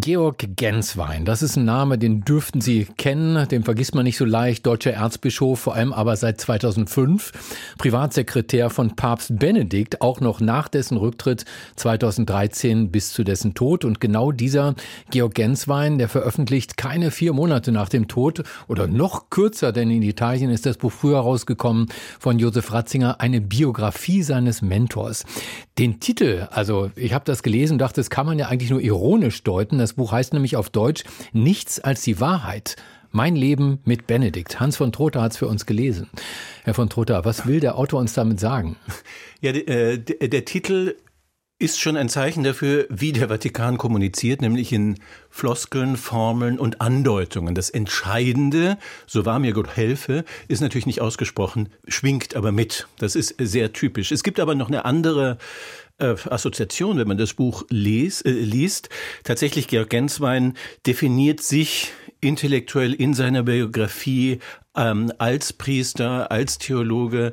Georg 0.00 0.56
Genswein, 0.56 1.24
das 1.24 1.42
ist 1.42 1.56
ein 1.56 1.64
Name, 1.64 1.96
den 1.96 2.20
dürften 2.22 2.60
Sie 2.60 2.86
kennen, 2.98 3.48
den 3.48 3.64
vergisst 3.64 3.94
man 3.94 4.04
nicht 4.04 4.18
so 4.18 4.26
leicht, 4.26 4.66
deutscher 4.66 4.92
Erzbischof, 4.92 5.60
vor 5.60 5.74
allem 5.74 5.94
aber 5.94 6.16
seit 6.16 6.38
2005, 6.38 7.32
Privatsekretär 7.78 8.68
von 8.68 8.94
Papst 8.94 9.38
Benedikt, 9.38 10.02
auch 10.02 10.20
noch 10.20 10.40
nach 10.40 10.68
dessen 10.68 10.98
Rücktritt 10.98 11.46
2013 11.76 12.90
bis 12.90 13.14
zu 13.14 13.24
dessen 13.24 13.54
Tod. 13.54 13.86
Und 13.86 14.00
genau 14.00 14.32
dieser 14.32 14.74
Georg 15.10 15.34
Genswein, 15.34 15.96
der 15.96 16.10
veröffentlicht 16.10 16.76
keine 16.76 17.10
vier 17.10 17.32
Monate 17.32 17.72
nach 17.72 17.88
dem 17.88 18.06
Tod 18.06 18.42
oder 18.68 18.88
noch 18.88 19.30
kürzer, 19.30 19.72
denn 19.72 19.90
in 19.90 20.02
Italien 20.02 20.50
ist 20.50 20.66
das 20.66 20.76
Buch 20.76 20.92
früher 20.92 21.20
rausgekommen, 21.20 21.86
von 22.18 22.38
Josef 22.38 22.70
Ratzinger, 22.70 23.20
eine 23.20 23.40
Biografie 23.40 24.22
seines 24.22 24.60
Mentors. 24.60 25.24
Den 25.78 26.00
Titel, 26.00 26.48
also 26.50 26.90
ich 26.96 27.14
habe 27.14 27.24
das 27.24 27.42
gelesen, 27.42 27.78
dachte, 27.78 28.00
das 28.00 28.10
kann 28.10 28.26
man 28.26 28.38
ja 28.38 28.48
eigentlich 28.48 28.70
nur 28.70 28.80
ironisch 28.80 29.42
deuten, 29.42 29.85
das 29.86 29.94
Buch 29.94 30.10
heißt 30.10 30.32
nämlich 30.32 30.56
auf 30.56 30.68
Deutsch 30.68 31.04
Nichts 31.32 31.78
als 31.78 32.02
die 32.02 32.18
Wahrheit. 32.18 32.74
Mein 33.12 33.36
Leben 33.36 33.78
mit 33.84 34.08
Benedikt. 34.08 34.58
Hans 34.58 34.76
von 34.76 34.90
Trotha 34.90 35.22
hat 35.22 35.30
es 35.30 35.38
für 35.38 35.46
uns 35.46 35.64
gelesen. 35.64 36.10
Herr 36.64 36.74
von 36.74 36.90
Trotha, 36.90 37.24
was 37.24 37.46
will 37.46 37.60
der 37.60 37.78
Autor 37.78 38.00
uns 38.00 38.12
damit 38.12 38.40
sagen? 38.40 38.76
Ja, 39.42 39.52
äh, 39.52 39.98
der, 39.98 40.28
der 40.28 40.44
Titel 40.46 40.96
ist 41.58 41.78
schon 41.78 41.96
ein 41.96 42.08
Zeichen 42.08 42.42
dafür, 42.42 42.86
wie 42.88 43.12
der 43.12 43.28
Vatikan 43.28 43.78
kommuniziert, 43.78 44.40
nämlich 44.40 44.72
in 44.72 44.98
Floskeln, 45.30 45.96
Formeln 45.96 46.58
und 46.58 46.80
Andeutungen. 46.80 47.54
Das 47.54 47.70
Entscheidende, 47.70 48.76
so 49.06 49.24
wahr 49.24 49.38
mir 49.38 49.52
Gott 49.52 49.76
helfe, 49.76 50.24
ist 50.48 50.60
natürlich 50.60 50.86
nicht 50.86 51.00
ausgesprochen, 51.00 51.68
schwingt 51.86 52.34
aber 52.34 52.50
mit. 52.50 52.88
Das 52.98 53.14
ist 53.14 53.36
sehr 53.38 53.72
typisch. 53.72 54.10
Es 54.10 54.22
gibt 54.22 54.40
aber 54.40 54.54
noch 54.54 54.68
eine 54.68 54.84
andere 54.84 55.38
äh, 55.98 56.14
Assoziation, 56.28 56.98
wenn 56.98 57.08
man 57.08 57.18
das 57.18 57.34
Buch 57.34 57.64
les, 57.70 58.22
äh, 58.22 58.30
liest. 58.30 58.88
Tatsächlich, 59.24 59.68
Georg 59.68 59.90
Genswein 59.90 60.54
definiert 60.86 61.40
sich 61.40 61.92
intellektuell 62.20 62.92
in 62.92 63.14
seiner 63.14 63.42
Biografie 63.42 64.40
ähm, 64.76 65.12
als 65.18 65.52
Priester, 65.52 66.30
als 66.30 66.58
Theologe 66.58 67.32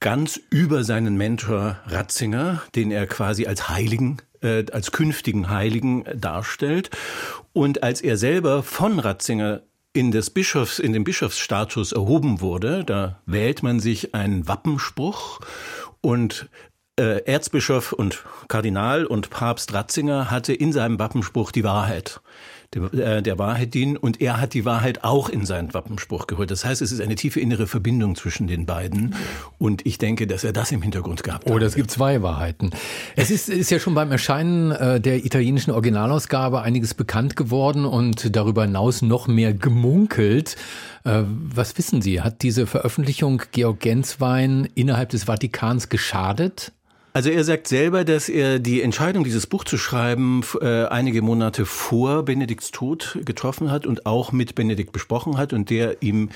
ganz 0.00 0.40
über 0.50 0.84
seinen 0.84 1.16
Mentor 1.16 1.78
Ratzinger, 1.86 2.62
den 2.74 2.90
er 2.90 3.06
quasi 3.06 3.46
als 3.46 3.68
Heiligen 3.68 4.18
äh, 4.44 4.66
als 4.72 4.92
künftigen 4.92 5.48
Heiligen 5.48 6.04
darstellt. 6.14 6.90
Und 7.52 7.82
als 7.82 8.00
er 8.00 8.16
selber 8.16 8.62
von 8.62 8.98
Ratzinger 8.98 9.62
in 9.92 10.10
des 10.10 10.30
Bischofs, 10.30 10.78
in 10.78 10.92
den 10.92 11.04
Bischofsstatus 11.04 11.92
erhoben 11.92 12.40
wurde, 12.40 12.84
da 12.84 13.20
wählt 13.26 13.62
man 13.62 13.80
sich 13.80 14.14
einen 14.14 14.46
Wappenspruch 14.46 15.40
und 16.00 16.48
äh, 16.98 17.24
Erzbischof 17.24 17.92
und 17.92 18.24
Kardinal 18.48 19.04
und 19.04 19.30
Papst 19.30 19.72
Ratzinger 19.74 20.30
hatte 20.30 20.52
in 20.52 20.72
seinem 20.72 20.98
Wappenspruch 20.98 21.50
die 21.50 21.64
Wahrheit 21.64 22.20
der, 22.74 22.94
äh, 22.94 23.22
der 23.22 23.38
Wahrheit 23.38 23.74
dienen 23.74 23.96
und 23.96 24.20
er 24.20 24.40
hat 24.40 24.54
die 24.54 24.64
Wahrheit 24.64 25.04
auch 25.04 25.28
in 25.28 25.46
seinen 25.46 25.72
Wappenspruch 25.74 26.26
geholt. 26.26 26.50
Das 26.50 26.64
heißt, 26.64 26.82
es 26.82 26.92
ist 26.92 27.00
eine 27.00 27.14
tiefe 27.14 27.40
innere 27.40 27.66
Verbindung 27.66 28.14
zwischen 28.16 28.46
den 28.46 28.66
beiden 28.66 29.14
und 29.58 29.86
ich 29.86 29.98
denke, 29.98 30.26
dass 30.26 30.44
er 30.44 30.52
das 30.52 30.72
im 30.72 30.82
Hintergrund 30.82 31.22
gehabt 31.22 31.46
hat. 31.46 31.52
Oder 31.52 31.66
es 31.66 31.74
gibt 31.74 31.90
zwei 31.90 32.22
Wahrheiten. 32.22 32.70
Es 33.16 33.30
ist, 33.30 33.48
ist 33.48 33.70
ja 33.70 33.78
schon 33.78 33.94
beim 33.94 34.10
Erscheinen 34.10 34.72
äh, 34.72 35.00
der 35.00 35.24
italienischen 35.24 35.70
Originalausgabe 35.70 36.62
einiges 36.62 36.94
bekannt 36.94 37.36
geworden 37.36 37.84
und 37.84 38.34
darüber 38.34 38.62
hinaus 38.62 39.02
noch 39.02 39.26
mehr 39.26 39.54
gemunkelt. 39.54 40.56
Äh, 41.04 41.22
was 41.26 41.76
wissen 41.78 42.02
Sie? 42.02 42.20
Hat 42.20 42.42
diese 42.42 42.66
Veröffentlichung 42.66 43.42
Georg 43.52 43.80
Genswein 43.80 44.68
innerhalb 44.74 45.10
des 45.10 45.24
Vatikans 45.24 45.88
geschadet? 45.88 46.72
Also 47.16 47.30
er 47.30 47.44
sagt 47.44 47.68
selber, 47.68 48.04
dass 48.04 48.28
er 48.28 48.58
die 48.58 48.82
Entscheidung, 48.82 49.22
dieses 49.22 49.46
Buch 49.46 49.62
zu 49.62 49.78
schreiben, 49.78 50.42
äh, 50.60 50.86
einige 50.86 51.22
Monate 51.22 51.64
vor 51.64 52.24
Benedikts 52.24 52.72
Tod 52.72 53.20
getroffen 53.24 53.70
hat 53.70 53.86
und 53.86 54.04
auch 54.04 54.32
mit 54.32 54.56
Benedikt 54.56 54.90
besprochen 54.90 55.38
hat 55.38 55.52
und 55.52 55.70
der 55.70 56.02
ihm 56.02 56.30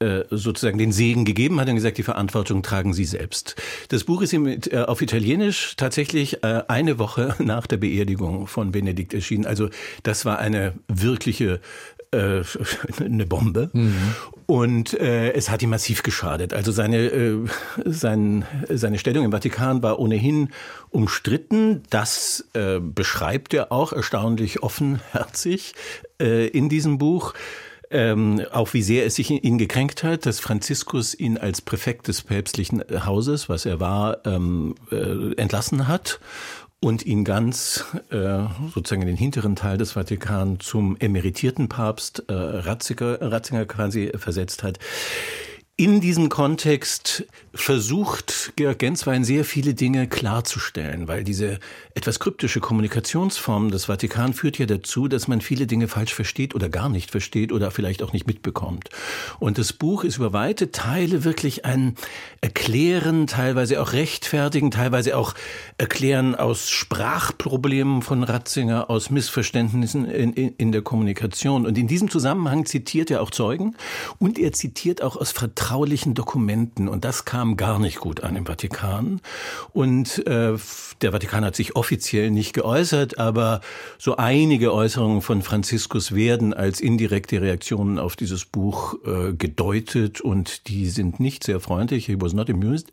äh, 0.00 0.24
sozusagen 0.30 0.76
den 0.76 0.90
Segen 0.90 1.24
gegeben 1.24 1.60
hat 1.60 1.68
und 1.68 1.76
gesagt, 1.76 1.98
die 1.98 2.02
Verantwortung 2.02 2.64
tragen 2.64 2.94
Sie 2.94 3.04
selbst. 3.04 3.54
Das 3.90 4.02
Buch 4.02 4.22
ist 4.22 4.32
ihm 4.32 4.48
äh, 4.48 4.78
auf 4.78 5.02
Italienisch 5.02 5.76
tatsächlich 5.76 6.42
eine 6.42 6.98
Woche 6.98 7.36
nach 7.42 7.68
der 7.68 7.76
Beerdigung 7.76 8.48
von 8.48 8.72
Benedikt 8.72 9.14
erschienen. 9.14 9.46
Also 9.46 9.68
das 10.02 10.24
war 10.24 10.40
eine 10.40 10.74
wirkliche 10.88 11.60
eine 12.14 13.26
Bombe. 13.26 13.70
Mhm. 13.72 14.14
Und 14.46 14.92
äh, 14.94 15.32
es 15.32 15.50
hat 15.50 15.62
ihm 15.62 15.70
massiv 15.70 16.02
geschadet. 16.02 16.52
Also 16.52 16.70
seine, 16.70 16.98
äh, 16.98 17.38
sein, 17.84 18.44
seine 18.68 18.98
Stellung 18.98 19.24
im 19.24 19.32
Vatikan 19.32 19.82
war 19.82 19.98
ohnehin 19.98 20.50
umstritten. 20.90 21.82
Das 21.90 22.44
äh, 22.52 22.78
beschreibt 22.80 23.54
er 23.54 23.72
auch 23.72 23.92
erstaunlich 23.92 24.62
offenherzig 24.62 25.74
äh, 26.20 26.46
in 26.48 26.68
diesem 26.68 26.98
Buch. 26.98 27.34
Ähm, 27.90 28.42
auch 28.50 28.72
wie 28.74 28.82
sehr 28.82 29.06
es 29.06 29.14
sich 29.14 29.30
ihn 29.30 29.58
gekränkt 29.58 30.02
hat, 30.02 30.26
dass 30.26 30.40
Franziskus 30.40 31.14
ihn 31.14 31.38
als 31.38 31.60
Präfekt 31.60 32.08
des 32.08 32.22
päpstlichen 32.22 32.82
Hauses, 33.04 33.48
was 33.48 33.66
er 33.66 33.78
war, 33.78 34.26
ähm, 34.26 34.74
äh, 34.90 35.34
entlassen 35.36 35.86
hat 35.86 36.18
und 36.84 37.06
ihn 37.06 37.24
ganz 37.24 37.82
äh, 38.10 38.40
sozusagen 38.74 39.00
in 39.00 39.08
den 39.08 39.16
hinteren 39.16 39.56
Teil 39.56 39.78
des 39.78 39.92
Vatikan 39.92 40.60
zum 40.60 40.98
emeritierten 40.98 41.70
Papst 41.70 42.24
äh, 42.28 42.34
Ratzinger, 42.34 43.22
Ratzinger 43.22 43.64
quasi 43.64 44.12
versetzt 44.14 44.62
hat. 44.62 44.78
In 45.76 46.00
diesem 46.00 46.28
Kontext 46.28 47.26
versucht 47.52 48.52
Georg 48.54 48.78
Genswein 48.78 49.24
sehr 49.24 49.44
viele 49.44 49.74
Dinge 49.74 50.06
klarzustellen, 50.06 51.08
weil 51.08 51.24
diese 51.24 51.58
etwas 51.96 52.20
kryptische 52.20 52.60
Kommunikationsform 52.60 53.72
des 53.72 53.86
Vatikan 53.86 54.34
führt 54.34 54.56
ja 54.56 54.66
dazu, 54.66 55.08
dass 55.08 55.26
man 55.26 55.40
viele 55.40 55.66
Dinge 55.66 55.88
falsch 55.88 56.14
versteht 56.14 56.54
oder 56.54 56.68
gar 56.68 56.88
nicht 56.88 57.10
versteht 57.10 57.50
oder 57.50 57.72
vielleicht 57.72 58.04
auch 58.04 58.12
nicht 58.12 58.28
mitbekommt. 58.28 58.88
Und 59.40 59.58
das 59.58 59.72
Buch 59.72 60.04
ist 60.04 60.18
über 60.18 60.32
weite 60.32 60.70
Teile 60.70 61.24
wirklich 61.24 61.64
ein 61.64 61.96
Erklären, 62.40 63.26
teilweise 63.26 63.82
auch 63.82 63.94
Rechtfertigen, 63.94 64.70
teilweise 64.70 65.16
auch 65.16 65.34
Erklären 65.76 66.36
aus 66.36 66.70
Sprachproblemen 66.70 68.02
von 68.02 68.22
Ratzinger, 68.22 68.90
aus 68.90 69.10
Missverständnissen 69.10 70.04
in, 70.04 70.32
in, 70.34 70.54
in 70.56 70.70
der 70.70 70.82
Kommunikation. 70.82 71.66
Und 71.66 71.76
in 71.76 71.88
diesem 71.88 72.10
Zusammenhang 72.10 72.64
zitiert 72.64 73.10
er 73.10 73.22
auch 73.22 73.32
Zeugen 73.32 73.74
und 74.20 74.38
er 74.38 74.52
zitiert 74.52 75.02
auch 75.02 75.16
aus 75.16 75.32
Vertrauen 75.32 75.63
vertraulichen 75.64 76.12
Dokumenten 76.12 76.88
und 76.88 77.06
das 77.06 77.24
kam 77.24 77.56
gar 77.56 77.78
nicht 77.78 77.98
gut 77.98 78.22
an 78.22 78.36
im 78.36 78.44
Vatikan. 78.44 79.22
Und 79.72 80.18
äh, 80.26 80.58
der 81.00 81.12
Vatikan 81.12 81.42
hat 81.42 81.56
sich 81.56 81.74
offiziell 81.74 82.30
nicht 82.30 82.52
geäußert, 82.52 83.18
aber 83.18 83.62
so 83.96 84.16
einige 84.16 84.74
Äußerungen 84.74 85.22
von 85.22 85.40
Franziskus 85.40 86.14
werden 86.14 86.52
als 86.52 86.82
indirekte 86.82 87.40
Reaktionen 87.40 87.98
auf 87.98 88.14
dieses 88.14 88.44
Buch 88.44 88.96
äh, 89.06 89.32
gedeutet 89.32 90.20
und 90.20 90.68
die 90.68 90.90
sind 90.90 91.18
nicht 91.18 91.44
sehr 91.44 91.60
freundlich. 91.60 92.04
He 92.04 92.20
was 92.20 92.34
not 92.34 92.50
amused. 92.50 92.92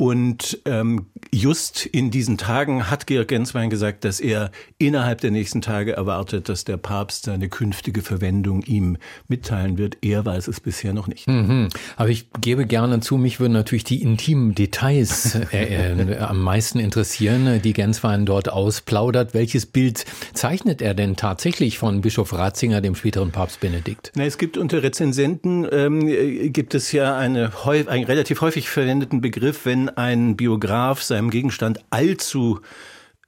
Und 0.00 0.62
ähm, 0.64 1.08
just 1.30 1.84
in 1.84 2.10
diesen 2.10 2.38
Tagen 2.38 2.90
hat 2.90 3.06
Georg 3.06 3.28
Genswein 3.28 3.68
gesagt, 3.68 4.06
dass 4.06 4.18
er 4.18 4.50
innerhalb 4.78 5.20
der 5.20 5.30
nächsten 5.30 5.60
Tage 5.60 5.92
erwartet, 5.92 6.48
dass 6.48 6.64
der 6.64 6.78
Papst 6.78 7.26
seine 7.26 7.50
künftige 7.50 8.00
Verwendung 8.00 8.62
ihm 8.62 8.96
mitteilen 9.28 9.76
wird. 9.76 9.98
Er 10.00 10.24
weiß 10.24 10.48
es 10.48 10.58
bisher 10.58 10.94
noch 10.94 11.06
nicht. 11.06 11.28
Mhm. 11.28 11.68
Aber 11.98 12.08
ich 12.08 12.28
gebe 12.40 12.64
gerne 12.64 13.00
zu, 13.00 13.18
mich 13.18 13.40
würden 13.40 13.52
natürlich 13.52 13.84
die 13.84 14.00
intimen 14.00 14.54
Details 14.54 15.34
äh, 15.52 15.92
äh, 15.92 16.16
am 16.16 16.40
meisten 16.40 16.78
interessieren, 16.78 17.60
die 17.62 17.74
Genswein 17.74 18.24
dort 18.24 18.50
ausplaudert. 18.50 19.34
Welches 19.34 19.66
Bild 19.66 20.06
zeichnet 20.32 20.80
er 20.80 20.94
denn 20.94 21.16
tatsächlich 21.16 21.76
von 21.76 22.00
Bischof 22.00 22.32
Ratzinger, 22.32 22.80
dem 22.80 22.94
späteren 22.94 23.32
Papst 23.32 23.60
Benedikt? 23.60 24.12
Na, 24.14 24.24
es 24.24 24.38
gibt 24.38 24.56
unter 24.56 24.82
Rezensenten 24.82 25.68
ähm, 25.70 26.06
gibt 26.54 26.74
es 26.74 26.90
ja 26.90 27.18
eine, 27.18 27.52
einen 27.66 28.04
relativ 28.04 28.40
häufig 28.40 28.70
verwendeten 28.70 29.20
Begriff, 29.20 29.66
wenn 29.66 29.89
ein 29.98 30.36
Biograf 30.36 31.02
seinem 31.02 31.30
Gegenstand 31.30 31.80
allzu 31.90 32.60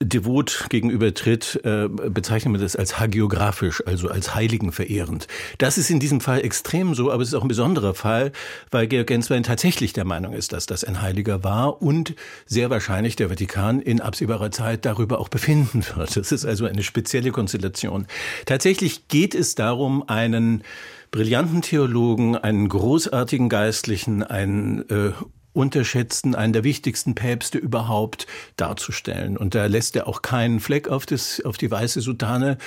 devot 0.04 0.66
gegenübertritt, 0.68 1.60
äh, 1.64 1.88
bezeichnet 1.88 2.52
man 2.52 2.60
das 2.60 2.76
als 2.76 2.98
hagiografisch, 2.98 3.82
also 3.86 4.08
als 4.08 4.34
heiligenverehrend. 4.34 5.26
Das 5.58 5.78
ist 5.78 5.90
in 5.90 6.00
diesem 6.00 6.20
Fall 6.20 6.44
extrem 6.44 6.94
so, 6.94 7.10
aber 7.10 7.22
es 7.22 7.28
ist 7.28 7.34
auch 7.34 7.42
ein 7.42 7.48
besonderer 7.48 7.94
Fall, 7.94 8.32
weil 8.70 8.86
Georg 8.86 9.06
Genswein 9.06 9.42
tatsächlich 9.42 9.92
der 9.92 10.04
Meinung 10.04 10.32
ist, 10.32 10.52
dass 10.52 10.66
das 10.66 10.84
ein 10.84 11.02
Heiliger 11.02 11.44
war 11.44 11.82
und 11.82 12.14
sehr 12.46 12.70
wahrscheinlich 12.70 13.16
der 13.16 13.28
Vatikan 13.28 13.80
in 13.80 14.00
absehbarer 14.00 14.50
Zeit 14.50 14.84
darüber 14.84 15.20
auch 15.20 15.28
befinden 15.28 15.84
wird. 15.94 16.16
Das 16.16 16.32
ist 16.32 16.44
also 16.44 16.66
eine 16.66 16.82
spezielle 16.82 17.30
Konstellation. 17.30 18.06
Tatsächlich 18.46 19.08
geht 19.08 19.34
es 19.34 19.54
darum, 19.54 20.08
einen 20.08 20.62
brillanten 21.10 21.62
Theologen, 21.62 22.36
einen 22.36 22.68
großartigen 22.68 23.48
Geistlichen, 23.48 24.22
einen 24.22 24.88
äh, 24.88 25.12
unterschätzten, 25.52 26.34
einen 26.34 26.52
der 26.52 26.64
wichtigsten 26.64 27.14
Päpste 27.14 27.58
überhaupt 27.58 28.26
darzustellen. 28.56 29.36
Und 29.36 29.54
da 29.54 29.66
lässt 29.66 29.96
er 29.96 30.06
auch 30.08 30.22
keinen 30.22 30.60
Fleck 30.60 30.88
auf, 30.88 31.06
das, 31.06 31.42
auf 31.44 31.56
die 31.56 31.70
weiße 31.70 32.00
Sutane. 32.00 32.58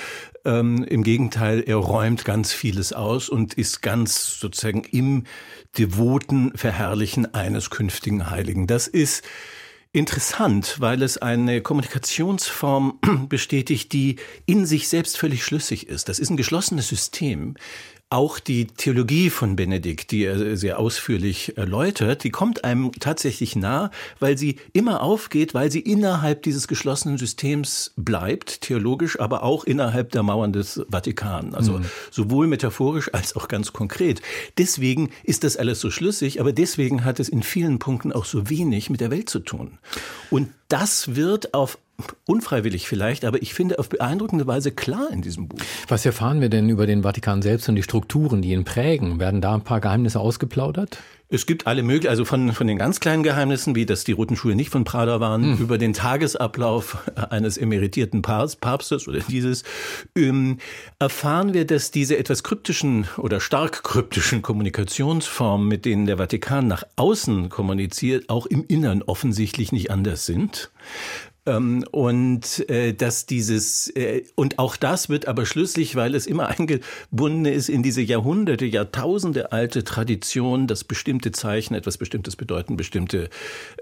Ähm, 0.44 0.84
Im 0.84 1.04
Gegenteil, 1.04 1.64
er 1.66 1.78
räumt 1.78 2.26
ganz 2.26 2.54
vieles 2.54 2.94
aus 2.94 3.30
und 3.30 3.56
ist 3.56 3.82
ganz 3.82 4.40
sozusagen 4.40 4.84
im 4.84 5.24
devoten 5.78 6.52
Verherrlichen 6.56 7.34
eines 7.34 7.70
künftigen 7.70 8.30
Heiligen. 8.30 8.68
Das 8.68 8.88
ist 8.88 9.24
interessant, 9.96 10.76
weil 10.80 11.02
es 11.02 11.18
eine 11.18 11.62
Kommunikationsform 11.62 13.00
bestätigt, 13.30 13.94
die 13.94 14.18
in 14.46 14.66
sich 14.66 14.90
selbst 14.90 15.18
völlig 15.18 15.44
schlüssig 15.44 15.88
ist. 15.88 16.10
Das 16.10 16.20
ist 16.20 16.30
ein 16.30 16.38
geschlossenes 16.38 16.90
System. 16.90 17.56
Auch 18.12 18.38
die 18.38 18.68
Theologie 18.68 19.32
von 19.32 19.56
Benedikt, 19.56 20.12
die 20.12 20.26
er 20.26 20.58
sehr 20.58 20.78
ausführlich 20.78 21.58
erläutert, 21.58 22.24
die 22.24 22.30
kommt 22.30 22.64
einem 22.64 22.92
tatsächlich 22.92 23.56
nah, 23.56 23.90
weil 24.20 24.38
sie 24.38 24.58
immer 24.74 25.02
aufgeht, 25.02 25.56
weil 25.56 25.72
sie 25.72 25.80
innerhalb 25.80 26.44
dieses 26.44 26.68
geschlossenen 26.68 27.18
Systems 27.18 27.94
bleibt, 27.96 28.62
theologisch, 28.62 29.20
aber 29.20 29.42
auch 29.42 29.64
innerhalb 29.64 30.12
der 30.12 30.22
Mauern 30.22 30.54
des 30.54 30.86
Vatikan. 30.88 31.56
Also 31.56 31.80
mhm. 31.80 31.86
sowohl 32.12 32.46
metaphorisch 32.46 33.12
als 33.12 33.36
auch 33.36 33.48
ganz 33.48 33.74
konkret. 33.74 34.22
Deswegen 34.60 35.10
ist 35.24 35.44
das 35.44 35.58
alles 35.58 35.80
so 35.80 35.90
schlüssig, 35.90 36.40
aber 36.40 36.54
deswegen 36.54 37.06
hat 37.06 37.20
es 37.20 37.28
in 37.28 37.42
vielen 37.42 37.80
Punkten 37.80 38.14
auch 38.14 38.26
so 38.26 38.52
wenig 38.52 38.92
mit 38.92 39.02
der 39.02 39.10
Welt 39.10 39.30
zu 39.30 39.40
tun. 39.40 39.80
Und 40.30 40.52
das 40.68 41.16
wird 41.16 41.56
auf 41.56 41.80
unfreiwillig 42.26 42.88
vielleicht, 42.88 43.26
aber 43.26 43.42
ich 43.42 43.54
finde 43.54 43.80
auf 43.80 43.90
beeindruckende 43.90 44.48
Weise 44.48 44.72
klar 44.72 45.10
in 45.12 45.22
diesem 45.22 45.48
Buch. 45.48 45.60
Was 45.88 46.06
erfahren 46.06 46.42
wir 46.42 46.50
denn 46.50 46.70
über 46.70 46.88
den 46.88 47.04
Vatikan 47.04 47.42
selbst 47.42 47.70
und 47.70 47.76
die 47.76 47.84
Strukturen, 47.84 48.42
die 48.42 48.52
ihn 48.52 48.66
prägen? 48.66 49.20
Werden 49.20 49.42
da 49.42 49.54
ein 49.54 49.64
paar 49.64 49.82
Geheimnisse 49.82 50.20
ausgeplaudert? 50.20 51.00
Es 51.28 51.48
gibt 51.48 51.66
alle 51.66 51.82
möglichen, 51.82 52.10
also 52.10 52.24
von, 52.24 52.54
von 52.54 52.68
den 52.68 52.78
ganz 52.78 53.00
kleinen 53.00 53.24
Geheimnissen, 53.24 53.74
wie 53.74 53.88
dass 53.88 54.04
die 54.04 54.12
roten 54.12 54.36
Schuhe 54.36 54.56
nicht 54.56 54.70
von 54.70 54.84
Prada 54.84 55.20
waren, 55.20 55.44
hm. 55.44 55.58
über 55.58 55.80
den 55.80 55.94
Tagesablauf 55.94 56.98
eines 57.30 57.58
emeritierten 57.58 58.22
Papstes 58.22 59.08
oder 59.08 59.20
dieses, 59.20 59.64
ähm, 60.16 60.60
erfahren 61.00 61.54
wir, 61.54 61.66
dass 61.66 61.90
diese 61.90 62.18
etwas 62.18 62.44
kryptischen 62.44 63.08
oder 63.18 63.40
stark 63.40 63.84
kryptischen 63.84 64.44
Kommunikationsformen, 64.44 65.68
mit 65.68 65.86
denen 65.86 66.06
der 66.06 66.18
Vatikan 66.18 66.68
nach 66.68 66.84
außen 66.96 67.50
kommuniziert, 67.50 68.30
auch 68.30 68.46
im 68.46 68.64
Innern 68.68 69.02
offensichtlich 69.02 69.72
nicht 69.72 69.90
anders 69.90 70.28
sind. 70.28 70.72
Ähm, 71.46 71.86
und 71.92 72.68
äh, 72.70 72.94
dass 72.94 73.26
dieses 73.26 73.88
äh, 73.96 74.24
und 74.36 74.58
auch 74.58 74.76
das 74.78 75.10
wird 75.10 75.28
aber 75.28 75.46
schlüssig, 75.46 75.96
weil 75.96 76.16
es 76.16 76.26
immer 76.26 76.48
eingebunden 76.60 77.46
ist 77.46 77.70
in 77.70 77.84
diese 77.84 78.02
Jahrhunderte, 78.02 78.66
Jahrtausende 78.66 79.52
alte 79.52 79.84
Tradition, 79.84 80.68
dass 80.68 80.84
bestimmte 80.84 81.32
Zeichen 81.32 81.76
etwas 81.76 81.98
Bestimmtes 81.98 82.36
bedeuten, 82.36 82.78
bestimmte 82.78 83.30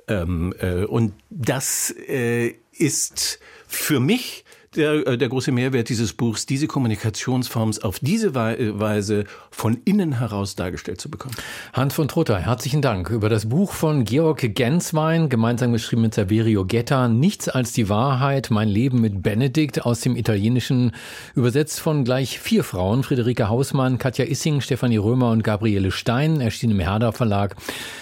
ähm, 0.08 0.54
äh, 0.60 0.84
und 0.84 1.14
das 1.30 1.94
äh, 2.08 2.56
ist 2.72 3.40
für 3.68 4.00
mich 4.00 4.43
der, 4.76 5.08
äh, 5.08 5.18
der 5.18 5.30
große 5.30 5.52
Mehrwert 5.52 5.90
dieses 5.90 6.14
Buchs, 6.14 6.46
diese 6.46 6.68
Kommunikationsform 6.68 7.72
auf 7.82 8.00
diese 8.00 8.36
Weise 8.36 9.26
von 9.52 9.80
innen 9.86 10.20
heraus 10.20 10.56
dargestellt 10.56 11.00
zu 11.00 11.10
bekommen. 11.10 11.36
Hans 11.74 11.94
von 11.94 12.08
Trotter, 12.08 12.40
herzlichen 12.40 12.82
Dank 12.82 13.10
über 13.10 13.30
das 13.30 13.50
Buch 13.50 13.74
von 13.74 14.04
Georg 14.04 14.56
Genswein, 14.56 15.30
gemeinsam 15.30 15.72
geschrieben 15.72 16.04
mit 16.04 16.14
Saverio 16.14 16.66
Getta, 16.66 17.08
Nichts 17.08 17.50
als 17.50 17.74
die 17.74 17.90
Wahrheit, 17.90 18.50
mein 18.52 18.70
Leben 18.70 19.02
mit 19.02 19.24
Benedikt 19.24 19.86
aus 19.86 20.02
dem 20.02 20.16
Italienischen, 20.16 20.92
übersetzt 21.36 21.80
von 21.80 22.04
gleich 22.04 22.40
vier 22.40 22.64
Frauen, 22.64 23.04
Friederike 23.04 23.50
Hausmann, 23.50 23.98
Katja 23.98 24.26
Issing, 24.26 24.62
Stefanie 24.62 24.98
Römer 24.98 25.32
und 25.32 25.44
Gabriele 25.44 25.92
Stein, 25.92 26.42
erschienen 26.42 26.74
im 26.74 26.80
Herder 26.80 27.14
Verlag. 27.14 27.56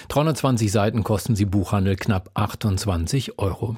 320 0.09 0.71
Seiten 0.71 1.03
kosten 1.03 1.35
sie 1.35 1.45
Buchhandel 1.45 1.95
knapp 1.95 2.31
28 2.33 3.39
Euro. 3.39 3.77